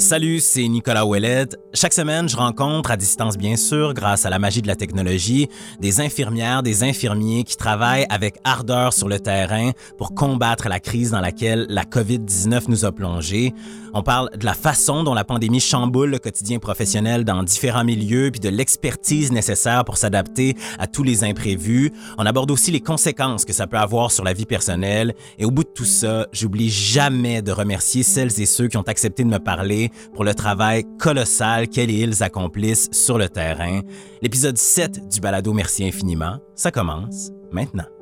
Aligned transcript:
Salut, 0.00 0.40
c'est 0.40 0.66
Nicolas 0.66 1.04
Ouellette. 1.04 1.58
Chaque 1.74 1.92
semaine, 1.92 2.26
je 2.26 2.34
rencontre, 2.34 2.90
à 2.90 2.96
distance 2.96 3.36
bien 3.36 3.56
sûr, 3.56 3.92
grâce 3.92 4.24
à 4.24 4.30
la 4.30 4.38
magie 4.38 4.62
de 4.62 4.66
la 4.66 4.74
technologie, 4.74 5.46
des 5.78 6.00
infirmières, 6.00 6.62
des 6.62 6.84
infirmiers 6.84 7.44
qui 7.44 7.58
travaillent 7.58 8.06
avec 8.08 8.36
ardeur 8.42 8.94
sur 8.94 9.10
le 9.10 9.20
terrain 9.20 9.72
pour 9.98 10.14
combattre 10.14 10.70
la 10.70 10.80
crise 10.80 11.10
dans 11.10 11.20
laquelle 11.20 11.66
la 11.68 11.84
COVID-19 11.84 12.62
nous 12.68 12.86
a 12.86 12.92
plongés. 12.92 13.52
On 13.92 14.02
parle 14.02 14.30
de 14.36 14.44
la 14.44 14.54
façon 14.54 15.02
dont 15.02 15.14
la 15.14 15.24
pandémie 15.24 15.60
chamboule 15.60 16.10
le 16.10 16.18
quotidien 16.18 16.60
professionnel 16.60 17.24
dans 17.24 17.42
différents 17.42 17.84
milieux, 17.84 18.30
puis 18.30 18.40
de 18.40 18.48
l'expertise 18.48 19.32
nécessaire 19.32 19.84
pour 19.84 19.98
s'adapter 19.98 20.56
à 20.78 20.86
tous 20.86 21.02
les 21.02 21.24
imprévus. 21.24 21.92
On 22.16 22.24
aborde 22.24 22.50
aussi 22.50 22.70
les 22.70 22.80
conséquences 22.80 23.44
que 23.44 23.52
ça 23.52 23.66
peut 23.66 23.78
avoir 23.78 24.12
sur 24.12 24.24
la 24.24 24.32
vie 24.32 24.46
personnelle. 24.46 25.14
Et 25.38 25.44
au 25.44 25.50
bout 25.50 25.64
de 25.64 25.70
tout 25.74 25.84
ça, 25.84 26.26
j'oublie 26.32 26.70
jamais 26.70 27.42
de 27.42 27.52
remercier 27.52 28.02
celles 28.02 28.40
et 28.40 28.46
ceux 28.46 28.68
qui 28.68 28.76
ont 28.76 28.82
accepté 28.82 29.24
de 29.24 29.28
me 29.28 29.38
parler 29.38 29.89
pour 30.14 30.24
le 30.24 30.34
travail 30.34 30.84
colossal 30.98 31.68
qu'elles 31.68 31.90
et 31.90 32.02
ils 32.02 32.22
accomplissent 32.22 32.88
sur 32.92 33.18
le 33.18 33.28
terrain. 33.28 33.80
L'épisode 34.22 34.58
7 34.58 35.08
du 35.08 35.20
balado 35.20 35.52
Merci 35.52 35.84
infiniment, 35.84 36.38
ça 36.54 36.70
commence 36.70 37.30
maintenant. 37.52 37.99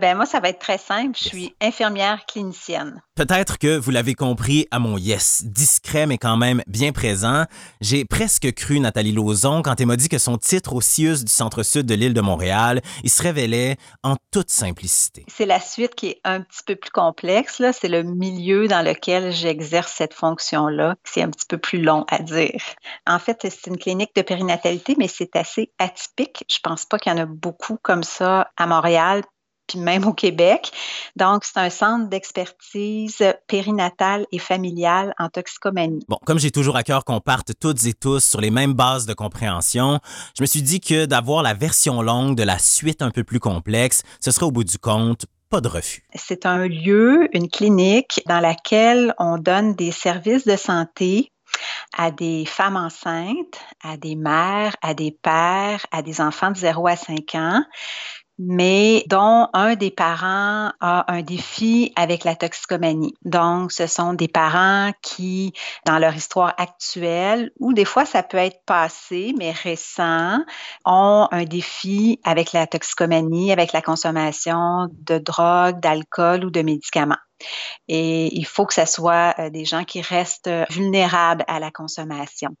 Ben 0.00 0.16
moi, 0.16 0.26
ça 0.26 0.40
va 0.40 0.48
être 0.48 0.58
très 0.58 0.78
simple. 0.78 1.16
Je 1.16 1.24
suis 1.28 1.54
infirmière 1.60 2.26
clinicienne. 2.26 3.00
Peut-être 3.14 3.58
que 3.58 3.76
vous 3.76 3.90
l'avez 3.90 4.14
compris 4.14 4.66
à 4.70 4.78
mon 4.78 4.98
yes, 4.98 5.44
discret 5.44 6.06
mais 6.06 6.18
quand 6.18 6.36
même 6.36 6.62
bien 6.66 6.92
présent. 6.92 7.44
J'ai 7.80 8.04
presque 8.04 8.52
cru 8.54 8.80
Nathalie 8.80 9.12
Lauzon 9.12 9.62
quand 9.62 9.80
elle 9.80 9.86
m'a 9.86 9.96
dit 9.96 10.08
que 10.08 10.18
son 10.18 10.36
titre 10.36 10.74
au 10.74 10.80
CIUS 10.80 11.24
du 11.24 11.32
centre-sud 11.32 11.86
de 11.86 11.94
l'île 11.94 12.14
de 12.14 12.20
Montréal, 12.20 12.80
il 13.04 13.10
se 13.10 13.22
révélait 13.22 13.76
en 14.02 14.16
toute 14.32 14.50
simplicité. 14.50 15.24
C'est 15.28 15.46
la 15.46 15.60
suite 15.60 15.94
qui 15.94 16.08
est 16.08 16.20
un 16.24 16.40
petit 16.40 16.62
peu 16.66 16.74
plus 16.74 16.90
complexe. 16.90 17.60
Là. 17.60 17.72
C'est 17.72 17.88
le 17.88 18.02
milieu 18.02 18.66
dans 18.66 18.82
lequel 18.82 19.30
j'exerce 19.32 19.92
cette 19.92 20.14
fonction-là. 20.14 20.96
C'est 21.04 21.22
un 21.22 21.30
petit 21.30 21.46
peu 21.48 21.58
plus 21.58 21.80
long 21.80 22.04
à 22.08 22.18
dire. 22.18 22.62
En 23.06 23.18
fait, 23.18 23.38
c'est 23.42 23.68
une 23.68 23.78
clinique 23.78 24.14
de 24.16 24.22
périnatalité, 24.22 24.96
mais 24.98 25.08
c'est 25.08 25.36
assez 25.36 25.70
atypique. 25.78 26.44
Je 26.48 26.58
pense 26.62 26.84
pas 26.84 26.98
qu'il 26.98 27.12
y 27.12 27.14
en 27.14 27.22
a 27.22 27.26
beaucoup 27.26 27.78
comme 27.82 28.02
ça 28.02 28.50
à 28.56 28.66
Montréal 28.66 29.22
puis 29.66 29.78
même 29.78 30.06
au 30.06 30.12
Québec. 30.12 30.72
Donc, 31.16 31.44
c'est 31.44 31.58
un 31.58 31.70
centre 31.70 32.08
d'expertise 32.08 33.22
périnatale 33.46 34.26
et 34.32 34.38
familiale 34.38 35.14
en 35.18 35.28
toxicomanie. 35.28 36.04
Bon, 36.08 36.18
comme 36.24 36.38
j'ai 36.38 36.50
toujours 36.50 36.76
à 36.76 36.82
cœur 36.82 37.04
qu'on 37.04 37.20
parte 37.20 37.52
toutes 37.58 37.84
et 37.86 37.94
tous 37.94 38.24
sur 38.24 38.40
les 38.40 38.50
mêmes 38.50 38.74
bases 38.74 39.06
de 39.06 39.14
compréhension, 39.14 40.00
je 40.36 40.42
me 40.42 40.46
suis 40.46 40.62
dit 40.62 40.80
que 40.80 41.06
d'avoir 41.06 41.42
la 41.42 41.54
version 41.54 42.02
longue 42.02 42.36
de 42.36 42.42
la 42.42 42.58
suite 42.58 43.02
un 43.02 43.10
peu 43.10 43.24
plus 43.24 43.40
complexe, 43.40 44.02
ce 44.20 44.30
serait 44.30 44.46
au 44.46 44.50
bout 44.50 44.64
du 44.64 44.78
compte 44.78 45.26
pas 45.50 45.60
de 45.60 45.68
refus. 45.68 46.02
C'est 46.14 46.46
un 46.46 46.66
lieu, 46.66 47.28
une 47.32 47.48
clinique 47.48 48.22
dans 48.26 48.40
laquelle 48.40 49.14
on 49.18 49.38
donne 49.38 49.74
des 49.74 49.92
services 49.92 50.46
de 50.46 50.56
santé 50.56 51.30
à 51.96 52.10
des 52.10 52.44
femmes 52.44 52.76
enceintes, 52.76 53.60
à 53.82 53.96
des 53.96 54.16
mères, 54.16 54.74
à 54.82 54.94
des 54.94 55.12
pères, 55.12 55.86
à 55.92 56.02
des 56.02 56.20
enfants 56.20 56.50
de 56.50 56.56
0 56.56 56.88
à 56.88 56.96
5 56.96 57.34
ans 57.36 57.62
mais 58.38 59.04
dont 59.08 59.48
un 59.52 59.74
des 59.74 59.90
parents 59.90 60.72
a 60.80 61.04
un 61.12 61.22
défi 61.22 61.92
avec 61.96 62.24
la 62.24 62.34
toxicomanie. 62.34 63.14
Donc, 63.24 63.72
ce 63.72 63.86
sont 63.86 64.14
des 64.14 64.28
parents 64.28 64.92
qui, 65.02 65.52
dans 65.86 65.98
leur 65.98 66.14
histoire 66.14 66.54
actuelle, 66.58 67.52
ou 67.60 67.72
des 67.72 67.84
fois 67.84 68.04
ça 68.04 68.22
peut 68.22 68.38
être 68.38 68.62
passé, 68.66 69.34
mais 69.38 69.52
récent, 69.52 70.38
ont 70.84 71.28
un 71.30 71.44
défi 71.44 72.20
avec 72.24 72.52
la 72.52 72.66
toxicomanie, 72.66 73.52
avec 73.52 73.72
la 73.72 73.82
consommation 73.82 74.88
de 74.92 75.18
drogue, 75.18 75.80
d'alcool 75.80 76.44
ou 76.44 76.50
de 76.50 76.62
médicaments. 76.62 77.16
Et 77.88 78.34
il 78.34 78.46
faut 78.46 78.64
que 78.66 78.74
ce 78.74 78.86
soit 78.86 79.34
euh, 79.38 79.50
des 79.50 79.64
gens 79.64 79.84
qui 79.84 80.00
restent 80.00 80.50
vulnérables 80.70 81.44
à 81.46 81.60
la 81.60 81.70
consommation. 81.70 82.56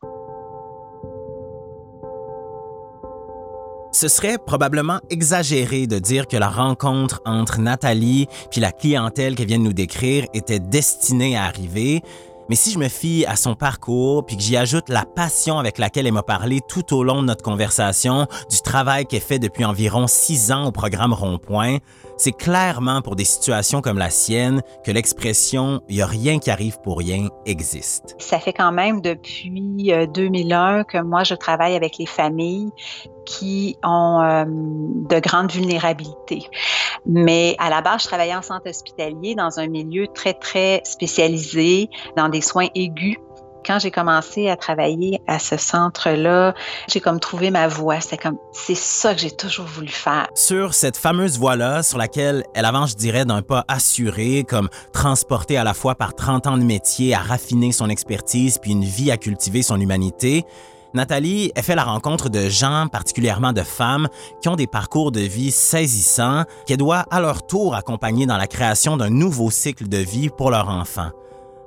Ce 4.04 4.08
serait 4.08 4.36
probablement 4.36 5.00
exagéré 5.08 5.86
de 5.86 5.98
dire 5.98 6.28
que 6.28 6.36
la 6.36 6.50
rencontre 6.50 7.22
entre 7.24 7.58
Nathalie 7.58 8.26
puis 8.50 8.60
la 8.60 8.70
clientèle 8.70 9.34
qu'elle 9.34 9.46
vient 9.46 9.58
de 9.58 9.64
nous 9.64 9.72
décrire 9.72 10.26
était 10.34 10.58
destinée 10.58 11.38
à 11.38 11.44
arriver. 11.44 12.02
Mais 12.50 12.54
si 12.54 12.70
je 12.70 12.78
me 12.78 12.88
fie 12.88 13.24
à 13.26 13.36
son 13.36 13.54
parcours, 13.54 14.26
puis 14.26 14.36
que 14.36 14.42
j'y 14.42 14.58
ajoute 14.58 14.90
la 14.90 15.06
passion 15.06 15.58
avec 15.58 15.78
laquelle 15.78 16.06
elle 16.06 16.12
m'a 16.12 16.22
parlé 16.22 16.60
tout 16.68 16.94
au 16.94 17.02
long 17.02 17.22
de 17.22 17.28
notre 17.28 17.42
conversation, 17.42 18.26
du 18.50 18.60
travail 18.60 19.06
qu'elle 19.06 19.22
fait 19.22 19.38
depuis 19.38 19.64
environ 19.64 20.06
six 20.06 20.52
ans 20.52 20.66
au 20.66 20.70
programme 20.70 21.14
Rond-Point, 21.14 21.78
c'est 22.18 22.32
clairement 22.32 23.00
pour 23.00 23.16
des 23.16 23.24
situations 23.24 23.80
comme 23.80 23.96
la 23.96 24.10
sienne 24.10 24.60
que 24.84 24.90
l'expression 24.90 25.80
«il 25.88 25.96
n'y 25.96 26.02
a 26.02 26.06
rien 26.06 26.38
qui 26.38 26.50
arrive 26.50 26.78
pour 26.82 26.98
rien» 26.98 27.28
existe. 27.46 28.16
Ça 28.18 28.38
fait 28.38 28.52
quand 28.52 28.72
même 28.72 29.00
depuis 29.00 29.50
2001 29.50 30.80
euh, 30.80 30.84
que 30.84 30.98
moi, 30.98 31.24
je 31.24 31.34
travaille 31.34 31.74
avec 31.74 31.96
les 31.96 32.06
familles 32.06 32.70
qui 33.24 33.76
ont 33.82 34.20
euh, 34.22 34.44
de 34.46 35.18
grandes 35.20 35.52
vulnérabilités. 35.52 36.48
Mais 37.06 37.56
à 37.58 37.70
la 37.70 37.82
base, 37.82 38.02
je 38.02 38.08
travaillais 38.08 38.34
en 38.34 38.42
centre 38.42 38.68
hospitalier 38.68 39.34
dans 39.34 39.58
un 39.58 39.66
milieu 39.66 40.06
très, 40.08 40.34
très 40.34 40.82
spécialisé, 40.84 41.88
dans 42.16 42.28
des 42.28 42.40
soins 42.40 42.68
aigus 42.74 43.18
quand 43.64 43.78
j'ai 43.78 43.90
commencé 43.90 44.48
à 44.48 44.56
travailler 44.56 45.20
à 45.26 45.38
ce 45.38 45.56
centre-là, 45.56 46.54
j'ai 46.88 47.00
comme 47.00 47.18
trouvé 47.18 47.50
ma 47.50 47.66
voie. 47.66 48.00
C'est 48.00 48.16
comme, 48.16 48.36
c'est 48.52 48.76
ça 48.76 49.14
que 49.14 49.20
j'ai 49.20 49.30
toujours 49.30 49.66
voulu 49.66 49.88
faire. 49.88 50.28
Sur 50.34 50.74
cette 50.74 50.96
fameuse 50.96 51.38
voie-là, 51.38 51.82
sur 51.82 51.98
laquelle 51.98 52.44
elle 52.54 52.64
avance, 52.64 52.90
je 52.90 52.96
dirais, 52.96 53.24
d'un 53.24 53.42
pas 53.42 53.64
assuré, 53.68 54.44
comme 54.46 54.68
transportée 54.92 55.56
à 55.56 55.64
la 55.64 55.74
fois 55.74 55.94
par 55.94 56.14
30 56.14 56.46
ans 56.46 56.58
de 56.58 56.64
métier 56.64 57.14
à 57.14 57.18
raffiner 57.18 57.72
son 57.72 57.88
expertise 57.88 58.58
puis 58.58 58.72
une 58.72 58.84
vie 58.84 59.10
à 59.10 59.16
cultiver 59.16 59.62
son 59.62 59.80
humanité, 59.80 60.44
Nathalie 60.94 61.50
a 61.56 61.62
fait 61.62 61.74
la 61.74 61.82
rencontre 61.82 62.28
de 62.28 62.48
gens, 62.48 62.86
particulièrement 62.86 63.52
de 63.52 63.62
femmes, 63.62 64.08
qui 64.40 64.48
ont 64.48 64.54
des 64.54 64.68
parcours 64.68 65.10
de 65.10 65.20
vie 65.20 65.50
saisissants, 65.50 66.44
qu'elle 66.66 66.76
doit 66.76 67.04
à 67.10 67.20
leur 67.20 67.46
tour 67.46 67.74
accompagner 67.74 68.26
dans 68.26 68.36
la 68.36 68.46
création 68.46 68.96
d'un 68.96 69.10
nouveau 69.10 69.50
cycle 69.50 69.88
de 69.88 69.98
vie 69.98 70.28
pour 70.28 70.52
leur 70.52 70.68
enfant. 70.68 71.10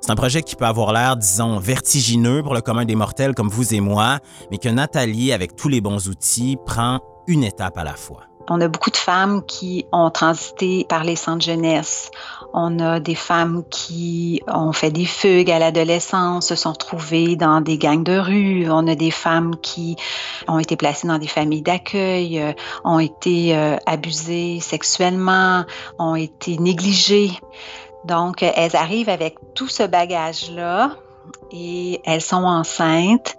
C'est 0.00 0.10
un 0.10 0.16
projet 0.16 0.42
qui 0.42 0.56
peut 0.56 0.64
avoir 0.64 0.94
l'air, 0.94 1.16
disons, 1.16 1.58
vertigineux 1.58 2.42
pour 2.42 2.54
le 2.54 2.62
commun 2.62 2.86
des 2.86 2.94
mortels 2.94 3.34
comme 3.34 3.48
vous 3.48 3.74
et 3.74 3.80
moi, 3.80 4.20
mais 4.50 4.56
que 4.56 4.70
Nathalie, 4.70 5.32
avec 5.32 5.56
tous 5.56 5.68
les 5.68 5.82
bons 5.82 6.08
outils, 6.08 6.56
prend 6.64 7.00
une 7.26 7.44
étape 7.44 7.76
à 7.76 7.84
la 7.84 7.94
fois. 7.94 8.22
On 8.50 8.60
a 8.60 8.68
beaucoup 8.68 8.90
de 8.90 8.96
femmes 8.96 9.44
qui 9.44 9.86
ont 9.92 10.10
transité 10.10 10.86
par 10.88 11.04
les 11.04 11.16
centres 11.16 11.44
jeunesse. 11.44 12.10
On 12.54 12.78
a 12.78 12.98
des 12.98 13.14
femmes 13.14 13.64
qui 13.68 14.42
ont 14.48 14.72
fait 14.72 14.90
des 14.90 15.04
fugues 15.04 15.50
à 15.50 15.58
l'adolescence, 15.58 16.48
se 16.48 16.54
sont 16.54 16.72
trouvées 16.72 17.36
dans 17.36 17.60
des 17.60 17.76
gangs 17.76 18.04
de 18.04 18.18
rue. 18.18 18.70
On 18.70 18.86
a 18.86 18.94
des 18.94 19.10
femmes 19.10 19.56
qui 19.56 19.96
ont 20.46 20.58
été 20.58 20.76
placées 20.76 21.08
dans 21.08 21.18
des 21.18 21.26
familles 21.26 21.62
d'accueil, 21.62 22.40
euh, 22.40 22.52
ont 22.84 23.00
été 23.00 23.56
euh, 23.56 23.76
abusées 23.84 24.60
sexuellement, 24.60 25.64
ont 25.98 26.14
été 26.14 26.56
négligées. 26.58 27.32
Donc, 28.04 28.42
elles 28.42 28.76
arrivent 28.76 29.10
avec 29.10 29.36
tout 29.54 29.68
ce 29.68 29.82
bagage-là 29.82 30.92
et 31.50 32.00
elles 32.04 32.20
sont 32.20 32.44
enceintes. 32.44 33.36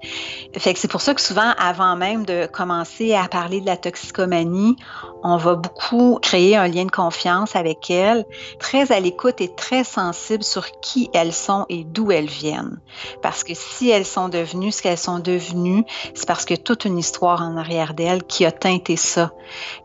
Fait 0.57 0.73
que 0.73 0.79
c'est 0.79 0.87
pour 0.87 1.01
ça 1.01 1.13
que 1.13 1.21
souvent, 1.21 1.53
avant 1.57 1.95
même 1.95 2.25
de 2.25 2.47
commencer 2.47 3.13
à 3.13 3.27
parler 3.27 3.61
de 3.61 3.65
la 3.65 3.77
toxicomanie, 3.77 4.75
on 5.23 5.37
va 5.37 5.55
beaucoup 5.55 6.19
créer 6.21 6.55
un 6.55 6.67
lien 6.67 6.85
de 6.85 6.91
confiance 6.91 7.55
avec 7.55 7.89
elles, 7.89 8.25
très 8.59 8.91
à 8.91 8.99
l'écoute 8.99 9.41
et 9.41 9.53
très 9.53 9.83
sensible 9.83 10.43
sur 10.43 10.71
qui 10.81 11.09
elles 11.13 11.33
sont 11.33 11.65
et 11.69 11.83
d'où 11.83 12.11
elles 12.11 12.29
viennent. 12.29 12.79
Parce 13.21 13.43
que 13.43 13.53
si 13.53 13.89
elles 13.89 14.05
sont 14.05 14.29
devenues 14.29 14.71
ce 14.71 14.81
qu'elles 14.81 14.97
sont 14.97 15.19
devenues, 15.19 15.85
c'est 16.13 16.27
parce 16.27 16.45
a 16.49 16.55
toute 16.55 16.85
une 16.85 16.97
histoire 16.97 17.41
en 17.41 17.57
arrière 17.57 17.93
d'elles 17.93 18.23
qui 18.23 18.45
a 18.45 18.51
teinté 18.51 18.95
ça. 18.95 19.31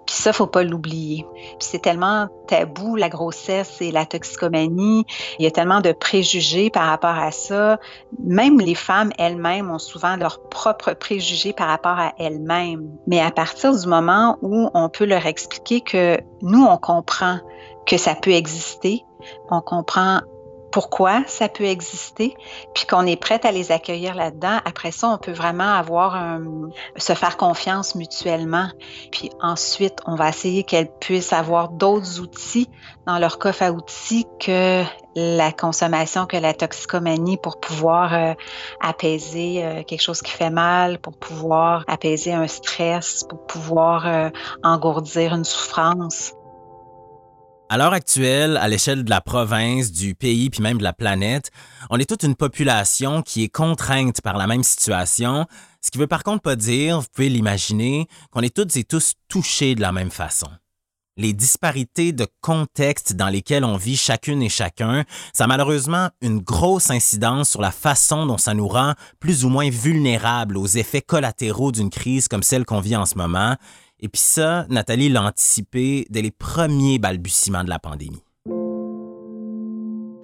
Puis 0.06 0.16
ça, 0.16 0.32
faut 0.32 0.46
pas 0.46 0.62
l'oublier. 0.62 1.26
Puis 1.34 1.56
c'est 1.60 1.82
tellement 1.82 2.28
tabou, 2.46 2.96
la 2.96 3.08
grossesse 3.08 3.80
et 3.80 3.90
la 3.90 4.06
toxicomanie. 4.06 5.06
Il 5.38 5.44
y 5.44 5.46
a 5.46 5.50
tellement 5.50 5.80
de 5.80 5.92
préjugés 5.92 6.70
par 6.70 6.86
rapport 6.86 7.16
à 7.18 7.30
ça. 7.30 7.78
Même 8.22 8.60
les 8.60 8.74
femmes 8.74 9.12
elles-mêmes 9.18 9.70
ont 9.70 9.78
souvent 9.78 10.16
leurs 10.16 10.42
propres 10.48 10.92
préjugés 10.92 11.52
par 11.52 11.68
rapport 11.68 11.98
à 11.98 12.12
elles-mêmes. 12.18 12.90
Mais 13.06 13.20
à 13.20 13.30
partir 13.30 13.76
du 13.76 13.86
moment 13.86 14.38
où 14.42 14.68
on 14.74 14.88
peut 14.88 15.06
leur 15.06 15.26
expliquer 15.26 15.80
que 15.80 16.18
nous, 16.42 16.64
on 16.64 16.76
comprend 16.76 17.38
que 17.86 17.96
ça 17.96 18.14
peut 18.14 18.32
exister, 18.32 19.04
on 19.50 19.60
comprend 19.60 20.20
pourquoi 20.74 21.22
ça 21.28 21.48
peut 21.48 21.66
exister, 21.66 22.34
puis 22.74 22.84
qu'on 22.84 23.06
est 23.06 23.14
prête 23.14 23.44
à 23.44 23.52
les 23.52 23.70
accueillir 23.70 24.16
là-dedans. 24.16 24.58
Après 24.64 24.90
ça, 24.90 25.06
on 25.08 25.18
peut 25.18 25.30
vraiment 25.30 25.72
avoir 25.72 26.16
un, 26.16 26.42
se 26.96 27.12
faire 27.12 27.36
confiance 27.36 27.94
mutuellement. 27.94 28.66
Puis 29.12 29.30
ensuite, 29.40 30.00
on 30.04 30.16
va 30.16 30.30
essayer 30.30 30.64
qu'elles 30.64 30.90
puissent 30.98 31.32
avoir 31.32 31.68
d'autres 31.68 32.18
outils 32.18 32.68
dans 33.06 33.20
leur 33.20 33.38
coffre 33.38 33.62
à 33.62 33.70
outils 33.70 34.26
que 34.40 34.82
la 35.14 35.52
consommation, 35.52 36.26
que 36.26 36.38
la 36.38 36.52
toxicomanie 36.52 37.36
pour 37.36 37.60
pouvoir 37.60 38.12
euh, 38.12 38.34
apaiser 38.80 39.64
euh, 39.64 39.84
quelque 39.84 40.02
chose 40.02 40.22
qui 40.22 40.32
fait 40.32 40.50
mal, 40.50 40.98
pour 40.98 41.12
pouvoir 41.12 41.84
apaiser 41.86 42.32
un 42.32 42.48
stress, 42.48 43.22
pour 43.28 43.46
pouvoir 43.46 44.08
euh, 44.08 44.30
engourdir 44.64 45.34
une 45.34 45.44
souffrance. 45.44 46.32
À 47.70 47.78
l'heure 47.78 47.94
actuelle, 47.94 48.58
à 48.58 48.68
l'échelle 48.68 49.04
de 49.04 49.10
la 49.10 49.22
province, 49.22 49.90
du 49.90 50.14
pays, 50.14 50.50
puis 50.50 50.62
même 50.62 50.76
de 50.76 50.82
la 50.82 50.92
planète, 50.92 51.50
on 51.88 51.98
est 51.98 52.08
toute 52.08 52.22
une 52.22 52.36
population 52.36 53.22
qui 53.22 53.42
est 53.42 53.48
contrainte 53.48 54.20
par 54.20 54.36
la 54.36 54.46
même 54.46 54.62
situation, 54.62 55.46
ce 55.80 55.90
qui 55.90 55.96
veut 55.96 56.06
par 56.06 56.24
contre 56.24 56.42
pas 56.42 56.56
dire, 56.56 57.00
vous 57.00 57.06
pouvez 57.10 57.30
l'imaginer, 57.30 58.06
qu'on 58.30 58.42
est 58.42 58.54
toutes 58.54 58.76
et 58.76 58.84
tous 58.84 59.14
touchés 59.28 59.74
de 59.74 59.80
la 59.80 59.92
même 59.92 60.10
façon. 60.10 60.48
Les 61.16 61.32
disparités 61.32 62.12
de 62.12 62.26
contexte 62.42 63.14
dans 63.14 63.28
lesquels 63.28 63.64
on 63.64 63.76
vit 63.76 63.96
chacune 63.96 64.42
et 64.42 64.48
chacun, 64.48 65.04
ça 65.32 65.44
a 65.44 65.46
malheureusement 65.46 66.10
une 66.20 66.40
grosse 66.40 66.90
incidence 66.90 67.50
sur 67.50 67.62
la 67.62 67.70
façon 67.70 68.26
dont 68.26 68.38
ça 68.38 68.52
nous 68.52 68.68
rend 68.68 68.94
plus 69.20 69.44
ou 69.44 69.48
moins 69.48 69.70
vulnérables 69.70 70.58
aux 70.58 70.66
effets 70.66 71.02
collatéraux 71.02 71.72
d'une 71.72 71.90
crise 71.90 72.28
comme 72.28 72.42
celle 72.42 72.66
qu'on 72.66 72.80
vit 72.80 72.96
en 72.96 73.06
ce 73.06 73.16
moment, 73.16 73.56
et 74.00 74.08
puis 74.08 74.20
ça, 74.20 74.66
Nathalie 74.68 75.08
l'a 75.08 75.22
anticipé 75.22 76.06
dès 76.10 76.22
les 76.22 76.30
premiers 76.30 76.98
balbutiements 76.98 77.64
de 77.64 77.70
la 77.70 77.78
pandémie. 77.78 78.22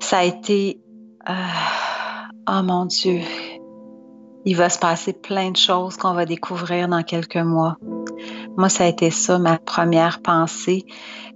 Ça 0.01 0.19
a 0.19 0.25
été... 0.25 0.81
Euh, 1.29 1.33
oh 2.49 2.63
mon 2.63 2.87
Dieu, 2.87 3.21
il 4.45 4.57
va 4.57 4.69
se 4.69 4.79
passer 4.79 5.13
plein 5.13 5.51
de 5.51 5.57
choses 5.57 5.97
qu'on 5.97 6.15
va 6.15 6.27
découvrir 6.27 6.89
dans 6.89 7.03
quelques 7.03 7.37
mois. 7.37 7.77
Moi, 8.57 8.69
ça 8.69 8.85
a 8.85 8.87
été 8.89 9.11
ça, 9.11 9.39
ma 9.39 9.59
première 9.59 10.21
pensée. 10.23 10.85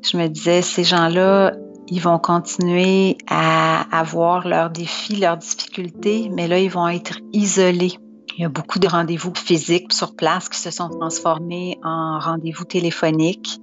Je 0.03 0.17
me 0.17 0.27
disais, 0.29 0.63
ces 0.63 0.85
gens-là, 0.85 1.53
ils 1.89 2.01
vont 2.01 2.19
continuer 2.19 3.17
à 3.29 3.83
avoir 3.97 4.49
leurs 4.49 4.71
défis, 4.71 5.17
leurs 5.17 5.37
difficultés, 5.37 6.31
mais 6.33 6.49
là, 6.49 6.59
ils 6.59 6.71
vont 6.71 6.89
être 6.89 7.21
isolés. 7.33 7.99
Il 8.37 8.43
y 8.43 8.45
a 8.45 8.49
beaucoup 8.49 8.81
de 8.81 8.89
rendez-vous 8.89 9.33
physiques 9.35 9.93
sur 9.93 10.17
place 10.17 10.49
qui 10.49 10.59
se 10.59 10.71
sont 10.71 10.89
transformés 10.89 11.79
en 11.85 12.19
rendez-vous 12.19 12.65
téléphoniques. 12.65 13.61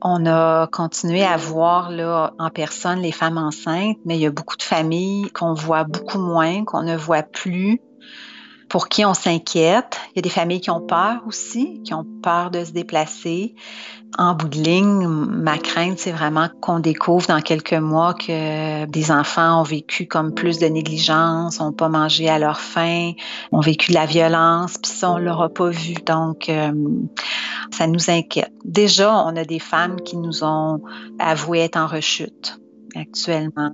On 0.00 0.24
a 0.24 0.66
continué 0.68 1.24
à 1.24 1.36
voir 1.36 1.90
là, 1.90 2.32
en 2.38 2.48
personne 2.48 3.00
les 3.00 3.12
femmes 3.12 3.36
enceintes, 3.36 3.98
mais 4.06 4.16
il 4.16 4.20
y 4.20 4.26
a 4.26 4.30
beaucoup 4.30 4.56
de 4.56 4.62
familles 4.62 5.30
qu'on 5.32 5.52
voit 5.52 5.84
beaucoup 5.84 6.18
moins, 6.18 6.64
qu'on 6.64 6.82
ne 6.82 6.96
voit 6.96 7.22
plus 7.22 7.80
pour 8.68 8.88
qui 8.88 9.04
on 9.04 9.14
s'inquiète. 9.14 10.00
Il 10.10 10.16
y 10.16 10.18
a 10.20 10.22
des 10.22 10.30
familles 10.30 10.60
qui 10.60 10.70
ont 10.70 10.80
peur 10.80 11.22
aussi, 11.26 11.80
qui 11.84 11.94
ont 11.94 12.06
peur 12.22 12.50
de 12.50 12.64
se 12.64 12.72
déplacer. 12.72 13.54
En 14.18 14.34
bout 14.34 14.48
de 14.48 14.58
ligne, 14.58 15.06
ma 15.06 15.58
crainte, 15.58 15.98
c'est 15.98 16.12
vraiment 16.12 16.48
qu'on 16.60 16.78
découvre 16.78 17.26
dans 17.26 17.40
quelques 17.40 17.74
mois 17.74 18.14
que 18.14 18.86
des 18.86 19.10
enfants 19.10 19.60
ont 19.60 19.64
vécu 19.64 20.06
comme 20.06 20.32
plus 20.32 20.58
de 20.58 20.66
négligence, 20.66 21.60
ont 21.60 21.72
pas 21.72 21.88
mangé 21.88 22.28
à 22.28 22.38
leur 22.38 22.60
faim, 22.60 23.12
ont 23.52 23.60
vécu 23.60 23.90
de 23.90 23.96
la 23.96 24.06
violence, 24.06 24.78
puis 24.78 24.90
ça, 24.90 25.10
on 25.10 25.18
l'aura 25.18 25.48
pas 25.48 25.68
vu. 25.68 25.94
Donc, 26.06 26.48
euh, 26.48 26.72
ça 27.70 27.86
nous 27.86 28.10
inquiète. 28.10 28.52
Déjà, 28.64 29.12
on 29.24 29.36
a 29.36 29.44
des 29.44 29.58
femmes 29.58 30.00
qui 30.00 30.16
nous 30.16 30.44
ont 30.44 30.80
avoué 31.18 31.60
être 31.60 31.76
en 31.76 31.86
rechute 31.86 32.58
actuellement. 32.96 33.70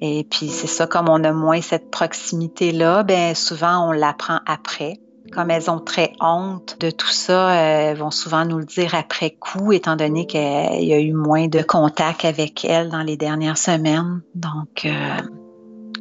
Et 0.00 0.26
puis 0.30 0.48
c'est 0.48 0.66
ça, 0.66 0.86
comme 0.86 1.08
on 1.08 1.22
a 1.24 1.32
moins 1.32 1.60
cette 1.60 1.90
proximité-là, 1.90 3.02
ben 3.02 3.34
souvent 3.34 3.88
on 3.88 3.92
l'apprend 3.92 4.40
après. 4.46 5.00
Comme 5.32 5.50
elles 5.50 5.70
ont 5.70 5.80
très 5.80 6.12
honte 6.20 6.76
de 6.80 6.90
tout 6.90 7.10
ça, 7.10 7.54
elles 7.54 7.96
vont 7.96 8.10
souvent 8.10 8.44
nous 8.44 8.58
le 8.58 8.66
dire 8.66 8.94
après 8.94 9.30
coup, 9.30 9.72
étant 9.72 9.96
donné 9.96 10.26
qu'il 10.26 10.40
y 10.40 10.92
a 10.92 11.00
eu 11.00 11.12
moins 11.12 11.48
de 11.48 11.62
contact 11.62 12.24
avec 12.24 12.64
elles 12.64 12.90
dans 12.90 13.02
les 13.02 13.16
dernières 13.16 13.58
semaines. 13.58 14.20
Donc, 14.34 14.84
euh, 14.84 15.16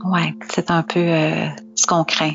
ouais, 0.04 0.36
c'est 0.52 0.70
un 0.70 0.84
peu 0.84 1.00
euh, 1.00 1.48
ce 1.76 1.88
qu'on 1.88 2.04
craint. 2.04 2.34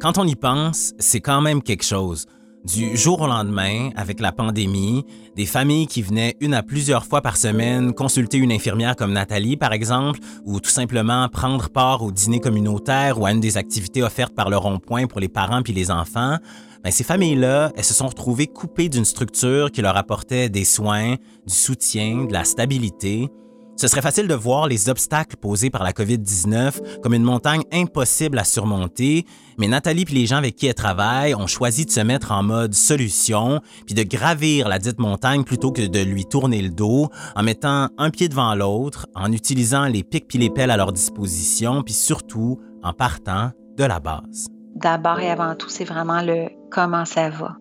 Quand 0.00 0.18
on 0.18 0.26
y 0.26 0.36
pense, 0.36 0.92
c'est 0.98 1.20
quand 1.20 1.40
même 1.40 1.62
quelque 1.62 1.84
chose. 1.84 2.26
Du 2.64 2.96
jour 2.96 3.20
au 3.20 3.26
lendemain, 3.26 3.90
avec 3.94 4.20
la 4.20 4.32
pandémie, 4.32 5.04
des 5.36 5.44
familles 5.44 5.86
qui 5.86 6.00
venaient 6.00 6.34
une 6.40 6.54
à 6.54 6.62
plusieurs 6.62 7.04
fois 7.04 7.20
par 7.20 7.36
semaine 7.36 7.92
consulter 7.92 8.38
une 8.38 8.50
infirmière 8.50 8.96
comme 8.96 9.12
Nathalie, 9.12 9.58
par 9.58 9.74
exemple, 9.74 10.18
ou 10.46 10.60
tout 10.60 10.70
simplement 10.70 11.28
prendre 11.28 11.68
part 11.68 12.02
au 12.02 12.10
dîner 12.10 12.40
communautaire 12.40 13.20
ou 13.20 13.26
à 13.26 13.32
une 13.32 13.40
des 13.40 13.58
activités 13.58 14.02
offertes 14.02 14.34
par 14.34 14.48
le 14.48 14.56
rond-point 14.56 15.06
pour 15.06 15.20
les 15.20 15.28
parents 15.28 15.60
puis 15.62 15.74
les 15.74 15.90
enfants, 15.90 16.38
ben, 16.82 16.90
ces 16.90 17.04
familles-là, 17.04 17.70
elles 17.76 17.84
se 17.84 17.92
sont 17.92 18.08
retrouvées 18.08 18.46
coupées 18.46 18.88
d'une 18.88 19.04
structure 19.04 19.70
qui 19.70 19.82
leur 19.82 19.98
apportait 19.98 20.48
des 20.48 20.64
soins, 20.64 21.16
du 21.46 21.54
soutien, 21.54 22.24
de 22.24 22.32
la 22.32 22.44
stabilité, 22.44 23.28
ce 23.76 23.88
serait 23.88 24.02
facile 24.02 24.28
de 24.28 24.34
voir 24.34 24.68
les 24.68 24.88
obstacles 24.88 25.36
posés 25.36 25.70
par 25.70 25.82
la 25.82 25.92
COVID-19 25.92 27.00
comme 27.02 27.14
une 27.14 27.24
montagne 27.24 27.62
impossible 27.72 28.38
à 28.38 28.44
surmonter, 28.44 29.24
mais 29.58 29.68
Nathalie 29.68 30.04
et 30.08 30.14
les 30.14 30.26
gens 30.26 30.36
avec 30.36 30.56
qui 30.56 30.66
elle 30.66 30.74
travaille 30.74 31.34
ont 31.34 31.46
choisi 31.46 31.84
de 31.84 31.90
se 31.90 32.00
mettre 32.00 32.32
en 32.32 32.42
mode 32.42 32.74
solution, 32.74 33.60
puis 33.86 33.94
de 33.94 34.02
gravir 34.02 34.68
la 34.68 34.78
dite 34.78 34.98
montagne 34.98 35.44
plutôt 35.44 35.72
que 35.72 35.82
de 35.82 36.00
lui 36.00 36.24
tourner 36.24 36.62
le 36.62 36.70
dos, 36.70 37.08
en 37.34 37.42
mettant 37.42 37.88
un 37.98 38.10
pied 38.10 38.28
devant 38.28 38.54
l'autre, 38.54 39.06
en 39.14 39.32
utilisant 39.32 39.86
les 39.86 40.04
pics 40.04 40.28
puis 40.28 40.38
les 40.38 40.50
pelles 40.50 40.70
à 40.70 40.76
leur 40.76 40.92
disposition, 40.92 41.82
puis 41.82 41.94
surtout 41.94 42.60
en 42.82 42.92
partant 42.92 43.50
de 43.76 43.84
la 43.84 43.98
base. 43.98 44.48
D'abord 44.76 45.20
et 45.20 45.30
avant 45.30 45.54
tout, 45.54 45.68
c'est 45.68 45.84
vraiment 45.84 46.20
le 46.20 46.48
comment 46.70 47.04
ça 47.04 47.30
va. 47.30 47.56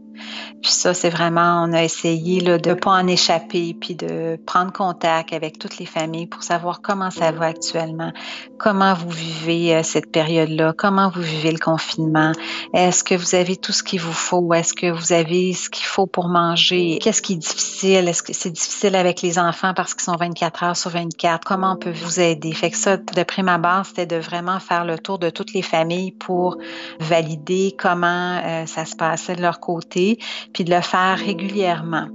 Puis 0.61 0.71
ça, 0.71 0.93
c'est 0.93 1.09
vraiment, 1.09 1.65
on 1.67 1.73
a 1.73 1.83
essayé 1.83 2.39
là, 2.39 2.57
de 2.57 2.69
ne 2.69 2.75
pas 2.75 2.91
en 2.91 3.07
échapper, 3.07 3.75
puis 3.79 3.95
de 3.95 4.39
prendre 4.45 4.71
contact 4.71 5.33
avec 5.33 5.59
toutes 5.59 5.77
les 5.77 5.85
familles 5.85 6.27
pour 6.27 6.43
savoir 6.43 6.81
comment 6.81 7.11
ça 7.11 7.31
va 7.31 7.47
actuellement, 7.47 8.11
comment 8.57 8.93
vous 8.93 9.09
vivez 9.09 9.75
euh, 9.75 9.83
cette 9.83 10.11
période-là, 10.11 10.73
comment 10.77 11.09
vous 11.09 11.21
vivez 11.21 11.51
le 11.51 11.59
confinement, 11.59 12.31
est-ce 12.73 13.03
que 13.03 13.15
vous 13.15 13.35
avez 13.35 13.57
tout 13.57 13.73
ce 13.73 13.83
qu'il 13.83 13.99
vous 13.99 14.13
faut, 14.13 14.53
est-ce 14.53 14.73
que 14.73 14.89
vous 14.89 15.11
avez 15.11 15.53
ce 15.53 15.69
qu'il 15.69 15.85
faut 15.85 16.07
pour 16.07 16.29
manger, 16.29 16.99
qu'est-ce 17.01 17.21
qui 17.21 17.33
est 17.33 17.37
difficile, 17.37 18.07
est-ce 18.07 18.23
que 18.23 18.33
c'est 18.33 18.51
difficile 18.51 18.95
avec 18.95 19.21
les 19.21 19.39
enfants 19.39 19.73
parce 19.75 19.93
qu'ils 19.93 20.03
sont 20.03 20.15
24 20.15 20.63
heures 20.63 20.77
sur 20.77 20.91
24, 20.91 21.45
comment 21.45 21.73
on 21.73 21.77
peut 21.77 21.91
vous 21.91 22.19
aider? 22.19 22.53
Fait 22.53 22.71
que 22.71 22.77
ça, 22.77 22.97
de 22.97 23.23
prime 23.23 23.49
abord, 23.49 23.85
c'était 23.85 24.05
de 24.05 24.15
vraiment 24.15 24.59
faire 24.59 24.85
le 24.85 24.97
tour 24.97 25.19
de 25.19 25.29
toutes 25.29 25.53
les 25.53 25.61
familles 25.61 26.11
pour 26.11 26.57
valider 26.99 27.75
comment 27.77 28.39
euh, 28.43 28.65
ça 28.65 28.85
se 28.85 28.95
passait 28.95 29.35
de 29.35 29.41
leur 29.41 29.59
côté 29.59 30.19
puis 30.53 30.63
de 30.63 30.73
le 30.73 30.81
faire 30.81 31.17
régulièrement. 31.17 32.07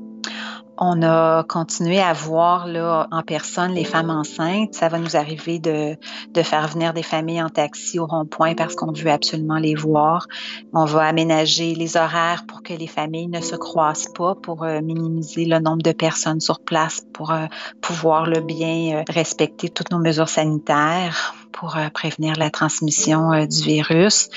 On 0.80 1.02
a 1.02 1.42
continué 1.42 2.00
à 2.00 2.12
voir 2.12 2.68
là, 2.68 3.08
en 3.10 3.22
personne 3.22 3.72
les 3.72 3.84
femmes 3.84 4.10
enceintes. 4.10 4.74
Ça 4.74 4.88
va 4.88 5.00
nous 5.00 5.16
arriver 5.16 5.58
de, 5.58 5.96
de 6.30 6.42
faire 6.42 6.68
venir 6.68 6.94
des 6.94 7.02
familles 7.02 7.42
en 7.42 7.48
taxi 7.48 7.98
au 7.98 8.06
rond-point 8.06 8.54
parce 8.54 8.76
qu'on 8.76 8.92
veut 8.92 9.10
absolument 9.10 9.58
les 9.58 9.74
voir. 9.74 10.28
On 10.72 10.84
va 10.84 11.02
aménager 11.02 11.74
les 11.74 11.96
horaires 11.96 12.44
pour 12.46 12.62
que 12.62 12.72
les 12.72 12.86
familles 12.86 13.26
ne 13.26 13.40
se 13.40 13.56
croisent 13.56 14.12
pas, 14.14 14.36
pour 14.36 14.62
euh, 14.62 14.80
minimiser 14.80 15.46
le 15.46 15.58
nombre 15.58 15.82
de 15.82 15.90
personnes 15.90 16.40
sur 16.40 16.60
place, 16.60 17.00
pour 17.12 17.32
euh, 17.32 17.46
pouvoir 17.82 18.26
le 18.26 18.40
bien 18.40 18.98
euh, 18.98 19.02
respecter 19.08 19.70
toutes 19.70 19.90
nos 19.90 19.98
mesures 19.98 20.28
sanitaires 20.28 21.34
pour 21.50 21.76
prévenir 21.92 22.36
la 22.36 22.50
transmission 22.50 23.44
du 23.46 23.62
virus. 23.62 24.28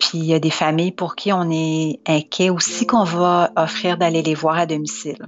Puis 0.00 0.18
il 0.18 0.24
y 0.24 0.34
a 0.34 0.38
des 0.38 0.50
familles 0.50 0.92
pour 0.92 1.14
qui 1.14 1.32
on 1.32 1.50
est 1.50 2.00
inquiet 2.06 2.50
aussi 2.50 2.86
qu'on 2.86 3.04
va 3.04 3.52
offrir 3.56 3.98
d'aller 3.98 4.22
les 4.22 4.34
voir 4.34 4.58
à 4.58 4.66
domicile. 4.66 5.18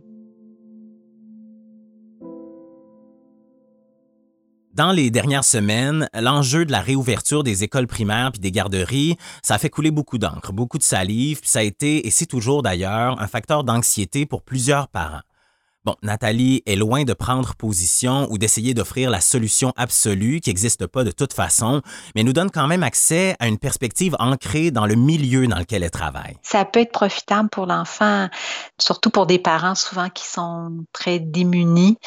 Dans 4.74 4.90
les 4.90 5.10
dernières 5.10 5.44
semaines, 5.44 6.08
l'enjeu 6.14 6.64
de 6.64 6.72
la 6.72 6.80
réouverture 6.80 7.44
des 7.44 7.62
écoles 7.62 7.86
primaires 7.86 8.32
puis 8.32 8.40
des 8.40 8.50
garderies, 8.50 9.18
ça 9.42 9.56
a 9.56 9.58
fait 9.58 9.68
couler 9.68 9.90
beaucoup 9.90 10.16
d'encre, 10.16 10.54
beaucoup 10.54 10.78
de 10.78 10.82
salive, 10.82 11.40
puis 11.40 11.50
ça 11.50 11.58
a 11.58 11.62
été, 11.62 12.06
et 12.06 12.10
c'est 12.10 12.24
toujours 12.24 12.62
d'ailleurs, 12.62 13.20
un 13.20 13.26
facteur 13.26 13.64
d'anxiété 13.64 14.24
pour 14.24 14.40
plusieurs 14.40 14.88
parents. 14.88 15.20
Bon, 15.84 15.96
Nathalie 16.00 16.62
est 16.66 16.76
loin 16.76 17.02
de 17.02 17.12
prendre 17.12 17.56
position 17.56 18.28
ou 18.30 18.38
d'essayer 18.38 18.72
d'offrir 18.72 19.10
la 19.10 19.20
solution 19.20 19.72
absolue 19.76 20.38
qui 20.38 20.48
n'existe 20.48 20.86
pas 20.86 21.02
de 21.02 21.10
toute 21.10 21.32
façon, 21.32 21.82
mais 22.14 22.22
nous 22.22 22.32
donne 22.32 22.52
quand 22.52 22.68
même 22.68 22.84
accès 22.84 23.34
à 23.40 23.48
une 23.48 23.58
perspective 23.58 24.14
ancrée 24.20 24.70
dans 24.70 24.86
le 24.86 24.94
milieu 24.94 25.48
dans 25.48 25.58
lequel 25.58 25.82
elle 25.82 25.90
travaille. 25.90 26.36
Ça 26.44 26.64
peut 26.64 26.78
être 26.78 26.92
profitable 26.92 27.48
pour 27.48 27.66
l'enfant, 27.66 28.28
surtout 28.78 29.10
pour 29.10 29.26
des 29.26 29.40
parents 29.40 29.74
souvent 29.74 30.08
qui 30.08 30.24
sont 30.24 30.84
très 30.92 31.18
démunis 31.18 31.98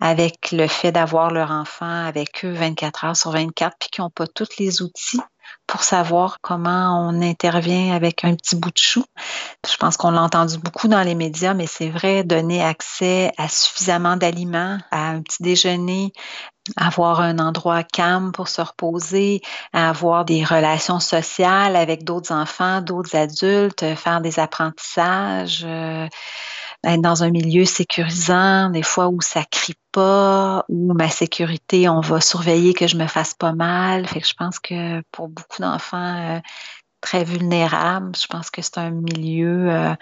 avec 0.00 0.50
le 0.50 0.66
fait 0.66 0.90
d'avoir 0.90 1.30
leur 1.30 1.52
enfant 1.52 2.04
avec 2.04 2.44
eux 2.44 2.52
24 2.52 3.04
heures 3.04 3.16
sur 3.16 3.30
24 3.30 3.76
puis 3.78 3.88
qui 3.92 4.00
n'ont 4.00 4.10
pas 4.10 4.26
tous 4.26 4.58
les 4.58 4.82
outils 4.82 5.20
pour 5.66 5.82
savoir 5.82 6.38
comment 6.42 7.08
on 7.08 7.22
intervient 7.22 7.94
avec 7.94 8.24
un 8.24 8.34
petit 8.34 8.56
bout 8.56 8.70
de 8.70 8.78
chou. 8.78 9.04
Je 9.68 9.76
pense 9.76 9.96
qu'on 9.96 10.10
l'a 10.10 10.22
entendu 10.22 10.58
beaucoup 10.58 10.88
dans 10.88 11.02
les 11.02 11.14
médias, 11.14 11.54
mais 11.54 11.66
c'est 11.66 11.88
vrai, 11.88 12.24
donner 12.24 12.62
accès 12.62 13.32
à 13.38 13.48
suffisamment 13.48 14.16
d'aliments, 14.16 14.78
à 14.90 15.08
un 15.10 15.22
petit 15.22 15.42
déjeuner, 15.42 16.12
avoir 16.76 17.20
un 17.20 17.38
endroit 17.38 17.82
calme 17.82 18.32
pour 18.32 18.48
se 18.48 18.60
reposer, 18.60 19.40
avoir 19.72 20.24
des 20.24 20.44
relations 20.44 21.00
sociales 21.00 21.76
avec 21.76 22.04
d'autres 22.04 22.32
enfants, 22.32 22.80
d'autres 22.80 23.16
adultes, 23.16 23.94
faire 23.96 24.20
des 24.20 24.38
apprentissages. 24.38 25.64
Euh, 25.66 26.06
être 26.84 27.00
dans 27.00 27.22
un 27.22 27.30
milieu 27.30 27.64
sécurisant, 27.64 28.70
des 28.70 28.82
fois 28.82 29.08
où 29.08 29.20
ça 29.20 29.44
crie 29.44 29.76
pas, 29.92 30.64
où 30.68 30.94
ma 30.94 31.08
sécurité, 31.08 31.88
on 31.88 32.00
va 32.00 32.20
surveiller 32.20 32.74
que 32.74 32.86
je 32.86 32.96
me 32.96 33.06
fasse 33.06 33.34
pas 33.34 33.52
mal. 33.52 34.06
Je 34.08 34.32
pense 34.36 34.58
que 34.58 35.00
pour 35.12 35.28
beaucoup 35.28 35.60
d'enfants, 35.60 36.36
euh, 36.36 36.40
très 37.02 37.24
vulnérables. 37.24 38.12
Je 38.18 38.26
pense 38.26 38.48
que 38.48 38.62
c'est 38.62 38.78
un 38.78 38.90
milieu 38.90 39.70
euh, 39.70 39.94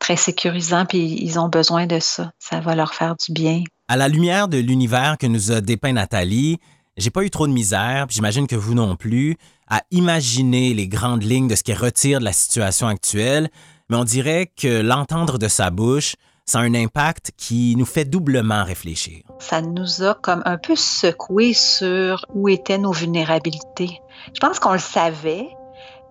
très 0.00 0.16
sécurisant, 0.16 0.86
puis 0.86 1.18
ils 1.22 1.38
ont 1.38 1.48
besoin 1.48 1.86
de 1.86 2.00
ça. 2.00 2.32
Ça 2.40 2.58
va 2.60 2.74
leur 2.74 2.94
faire 2.94 3.14
du 3.14 3.32
bien. 3.32 3.62
À 3.86 3.96
la 3.96 4.08
lumière 4.08 4.48
de 4.48 4.58
l'univers 4.58 5.16
que 5.18 5.26
nous 5.26 5.52
a 5.52 5.60
dépeint 5.60 5.92
Nathalie, 5.92 6.58
j'ai 6.96 7.10
pas 7.10 7.22
eu 7.22 7.30
trop 7.30 7.46
de 7.46 7.52
misère, 7.52 8.06
puis 8.08 8.16
j'imagine 8.16 8.48
que 8.48 8.56
vous 8.56 8.74
non 8.74 8.96
plus, 8.96 9.36
à 9.68 9.82
imaginer 9.90 10.74
les 10.74 10.88
grandes 10.88 11.22
lignes 11.22 11.46
de 11.46 11.54
ce 11.54 11.62
qui 11.62 11.74
retire 11.74 12.18
de 12.18 12.24
la 12.24 12.32
situation 12.32 12.88
actuelle, 12.88 13.50
mais 13.88 13.96
on 13.96 14.04
dirait 14.04 14.46
que 14.46 14.80
l'entendre 14.80 15.38
de 15.38 15.48
sa 15.48 15.70
bouche, 15.70 16.16
ça 16.44 16.60
a 16.60 16.62
un 16.62 16.74
impact 16.74 17.32
qui 17.36 17.74
nous 17.76 17.84
fait 17.84 18.04
doublement 18.04 18.64
réfléchir. 18.64 19.22
Ça 19.40 19.60
nous 19.60 20.02
a 20.02 20.14
comme 20.14 20.42
un 20.44 20.58
peu 20.58 20.76
secoué 20.76 21.52
sur 21.52 22.24
où 22.34 22.48
étaient 22.48 22.78
nos 22.78 22.92
vulnérabilités. 22.92 24.00
Je 24.32 24.40
pense 24.40 24.60
qu'on 24.60 24.72
le 24.72 24.78
savait, 24.78 25.48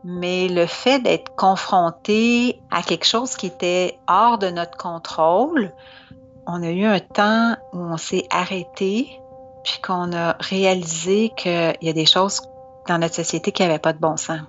mais 0.03 0.49
le 0.49 0.65
fait 0.65 0.99
d'être 0.99 1.33
confronté 1.35 2.59
à 2.69 2.83
quelque 2.83 3.05
chose 3.05 3.35
qui 3.35 3.47
était 3.47 3.97
hors 4.07 4.37
de 4.37 4.49
notre 4.49 4.77
contrôle, 4.77 5.73
on 6.47 6.61
a 6.61 6.69
eu 6.69 6.85
un 6.85 6.99
temps 6.99 7.55
où 7.73 7.79
on 7.79 7.97
s'est 7.97 8.27
arrêté, 8.29 9.19
puis 9.63 9.79
qu'on 9.81 10.13
a 10.13 10.35
réalisé 10.39 11.31
qu'il 11.35 11.75
y 11.81 11.89
a 11.89 11.93
des 11.93 12.05
choses 12.05 12.41
dans 12.87 12.99
notre 12.99 13.15
société 13.15 13.51
qui 13.51 13.63
n'avaient 13.63 13.79
pas 13.79 13.93
de 13.93 13.99
bon 13.99 14.15
sens. 14.17 14.41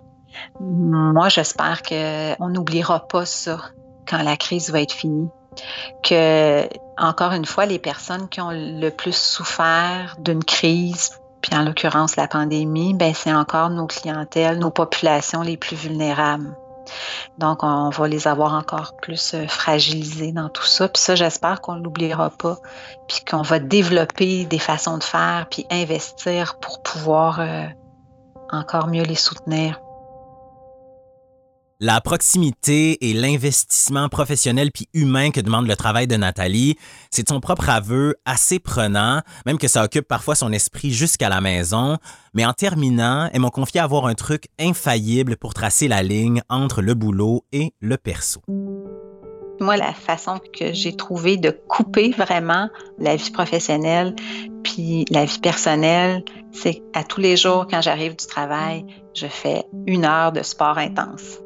Moi, 0.61 1.29
j'espère 1.29 1.83
qu'on 1.83 2.49
n'oubliera 2.49 3.07
pas 3.07 3.27
ça 3.27 3.59
quand 4.09 4.23
la 4.23 4.37
crise 4.37 4.71
va 4.71 4.81
être 4.81 4.93
finie. 4.93 5.29
Que, 6.03 6.69
encore 6.99 7.33
une 7.33 7.47
fois, 7.47 7.67
les 7.67 7.79
personnes 7.79 8.29
qui 8.29 8.41
ont 8.41 8.51
le 8.53 8.91
plus 8.91 9.17
souffert 9.17 10.17
d'une 10.19 10.45
crise, 10.45 11.19
puis 11.41 11.57
en 11.57 11.63
l'occurrence 11.63 12.17
la 12.17 12.29
pandémie, 12.29 12.95
ben 12.95 13.15
c'est 13.15 13.33
encore 13.33 13.71
nos 13.71 13.87
clientèles, 13.87 14.59
nos 14.59 14.71
populations 14.71 15.43
les 15.43 15.57
plus 15.57 15.77
vulnérables. 15.77 16.55
Donc, 17.39 17.63
on 17.63 17.91
va 17.91 18.09
les 18.09 18.29
avoir 18.29 18.55
encore 18.55 18.97
plus 18.97 19.35
euh, 19.35 19.47
fragilisés 19.49 20.33
dans 20.33 20.49
tout 20.49 20.65
ça. 20.65 20.89
Puis 20.89 21.03
ça, 21.03 21.15
j'espère 21.15 21.61
qu'on 21.61 21.75
ne 21.75 21.83
l'oubliera 21.83 22.31
pas, 22.31 22.59
puis 23.09 23.25
qu'on 23.29 23.43
va 23.43 23.59
développer 23.59 24.45
des 24.45 24.59
façons 24.59 24.99
de 24.99 25.05
faire, 25.05 25.47
puis 25.51 25.67
investir 25.71 26.59
pour 26.61 26.83
pouvoir 26.83 27.41
euh, 27.41 27.67
encore 28.51 28.87
mieux 28.87 29.03
les 29.03 29.17
soutenir. 29.17 29.81
La 31.79 32.01
proximité 32.01 33.07
et 33.07 33.13
l'investissement 33.13 34.09
professionnel 34.09 34.71
puis 34.73 34.89
humain 34.95 35.31
que 35.31 35.43
demande 35.43 35.67
le 35.67 35.77
travail 35.77 36.07
de 36.07 36.17
Nathalie, 36.17 36.77
c'est 37.11 37.25
de 37.25 37.29
son 37.29 37.39
propre 37.39 37.69
aveu 37.69 38.15
assez 38.25 38.59
prenant, 38.59 39.21
même 39.45 39.59
que 39.59 39.69
ça 39.69 39.85
occupe 39.85 40.09
parfois 40.09 40.35
son 40.35 40.53
esprit 40.55 40.91
jusqu'à 40.91 41.29
la 41.29 41.43
maison. 41.43 41.99
Mais 42.33 42.47
en 42.47 42.55
terminant, 42.55 43.29
elle 43.31 43.43
m'a 43.43 43.51
confié 43.51 43.79
avoir 43.83 44.07
un 44.07 44.15
truc 44.15 44.45
infaillible 44.59 45.37
pour 45.37 45.53
tracer 45.53 45.87
la 45.87 46.03
ligne 46.03 46.41
entre 46.49 46.81
le 46.81 46.95
boulot 46.95 47.45
et 47.53 47.75
le 47.81 47.99
perso. 47.99 48.41
Moi, 49.61 49.77
la 49.77 49.93
façon 49.93 50.41
que 50.59 50.73
j'ai 50.73 50.97
trouvé 50.97 51.37
de 51.37 51.51
couper 51.51 52.11
vraiment 52.13 52.71
la 52.99 53.17
vie 53.17 53.31
professionnelle 53.31 54.15
puis 54.65 55.05
la 55.11 55.27
vie 55.27 55.39
personnelle, 55.41 56.25
c'est 56.53 56.83
à 56.95 57.05
tous 57.05 57.21
les 57.21 57.37
jours 57.37 57.67
quand 57.71 57.83
j'arrive 57.83 58.17
du 58.17 58.27
travail, 58.27 58.87
je 59.15 59.27
fais 59.27 59.65
une 59.87 60.07
heure 60.07 60.33
de 60.33 60.43
sport 60.43 60.79
intense. 60.79 61.41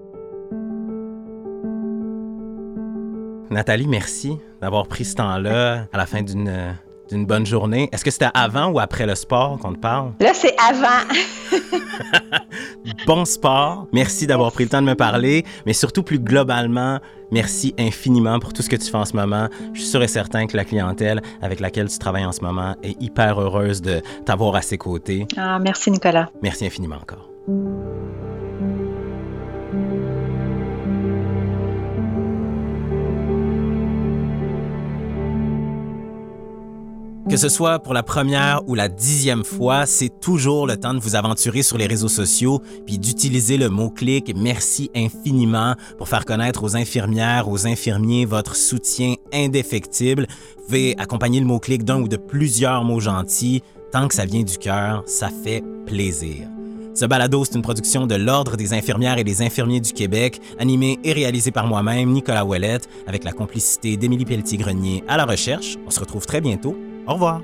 Nathalie, 3.51 3.89
merci 3.89 4.39
d'avoir 4.61 4.87
pris 4.87 5.05
ce 5.05 5.17
temps-là 5.17 5.87
à 5.93 5.97
la 5.97 6.07
fin 6.07 6.23
d'une 6.23 6.75
d'une 7.11 7.27
bonne 7.27 7.45
journée. 7.45 7.89
Est-ce 7.91 8.05
que 8.05 8.11
c'était 8.11 8.29
avant 8.35 8.69
ou 8.69 8.79
après 8.79 9.05
le 9.05 9.17
sport 9.17 9.59
qu'on 9.59 9.73
te 9.73 9.81
parle? 9.81 10.13
Là, 10.21 10.33
c'est 10.33 10.55
avant. 10.59 11.05
bon 13.07 13.25
sport. 13.25 13.89
Merci 13.93 14.29
d'avoir 14.29 14.53
pris 14.53 14.65
le 14.65 14.71
temps 14.71 14.81
de 14.81 14.87
me 14.87 14.95
parler, 14.95 15.45
mais 15.67 15.73
surtout 15.73 16.05
plus 16.05 16.21
globalement, 16.21 17.01
merci 17.33 17.75
infiniment 17.79 18.39
pour 18.39 18.53
tout 18.53 18.63
ce 18.63 18.71
que 18.71 18.77
tu 18.77 18.89
fais 18.89 18.97
en 18.97 19.05
ce 19.05 19.17
moment. 19.17 19.49
Je 19.75 19.81
suis 19.81 19.91
sûr 19.91 20.03
et 20.03 20.09
certain 20.09 20.47
que 20.47 20.57
la 20.57 20.65
clientèle 20.65 21.21
avec 21.43 21.61
laquelle 21.61 21.89
tu 21.89 21.99
travailles 21.99 22.27
en 22.27 22.33
ce 22.33 22.43
moment 22.43 22.77
est 22.83 23.01
hyper 23.03 23.41
heureuse 23.41 23.83
de 23.83 24.01
t'avoir 24.25 24.55
à 24.55 24.63
ses 24.63 24.79
côtés. 24.79 25.27
Ah, 25.37 25.59
merci 25.59 25.91
Nicolas. 25.91 26.29
Merci 26.43 26.67
infiniment 26.67 26.97
encore. 27.03 27.30
Que 37.31 37.37
ce 37.37 37.49
soit 37.49 37.79
pour 37.79 37.95
la 37.95 38.03
première 38.03 38.63
ou 38.67 38.75
la 38.75 38.89
dixième 38.89 39.45
fois, 39.45 39.87
c'est 39.87 40.21
toujours 40.21 40.67
le 40.67 40.77
temps 40.77 40.95
de 40.95 40.99
vous 40.99 41.15
aventurer 41.15 41.63
sur 41.63 41.79
les 41.79 41.87
réseaux 41.87 42.09
sociaux 42.09 42.61
puis 42.85 42.99
d'utiliser 42.99 43.57
le 43.57 43.69
mot-clic 43.69 44.35
Merci 44.37 44.91
infiniment 44.97 45.77
pour 45.97 46.09
faire 46.09 46.25
connaître 46.25 46.65
aux 46.65 46.75
infirmières, 46.75 47.49
aux 47.49 47.69
infirmiers 47.69 48.25
votre 48.25 48.57
soutien 48.57 49.15
indéfectible. 49.33 50.27
Vous 50.57 50.65
pouvez 50.65 50.99
accompagner 50.99 51.39
le 51.39 51.47
mot-clic 51.47 51.85
d'un 51.85 52.01
ou 52.01 52.09
de 52.09 52.17
plusieurs 52.17 52.83
mots 52.83 52.99
gentils. 52.99 53.63
Tant 53.93 54.09
que 54.09 54.15
ça 54.15 54.25
vient 54.25 54.43
du 54.43 54.59
cœur, 54.59 55.05
ça 55.07 55.29
fait 55.29 55.63
plaisir. 55.87 56.49
Ce 56.95 57.05
balado, 57.05 57.45
c'est 57.45 57.55
une 57.55 57.63
production 57.63 58.09
de 58.09 58.17
l'Ordre 58.17 58.57
des 58.57 58.75
infirmières 58.75 59.19
et 59.19 59.25
des 59.25 59.41
infirmiers 59.43 59.81
du 59.81 59.93
Québec, 59.93 60.41
animé 60.59 60.99
et 61.05 61.13
réalisé 61.13 61.53
par 61.53 61.69
moi-même, 61.69 62.11
Nicolas 62.11 62.45
Ouellette, 62.45 62.89
avec 63.07 63.23
la 63.23 63.31
complicité 63.31 63.97
d'Émilie 63.97 64.25
Pelletier-Grenier 64.25 65.05
à 65.07 65.17
la 65.17 65.27
recherche. 65.27 65.77
On 65.87 65.91
se 65.91 66.01
retrouve 66.01 66.27
très 66.27 66.41
bientôt 66.41 66.77
au 67.11 67.15
revoir. 67.15 67.43